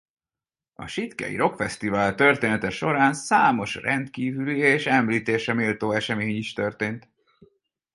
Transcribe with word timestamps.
A 0.73 0.87
Sitkei 0.87 1.35
Rockfesztivál 1.35 2.15
története 2.15 2.69
során 2.69 3.13
számos 3.13 3.75
rendkívüli 3.75 4.57
és 4.57 4.85
említésre 4.85 5.53
méltó 5.53 5.91
esemény 5.91 6.35
is 6.35 6.53
történt. 6.53 7.09